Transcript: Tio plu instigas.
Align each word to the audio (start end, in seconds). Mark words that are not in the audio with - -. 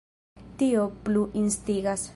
Tio 0.61 0.87
plu 1.09 1.27
instigas. 1.45 2.09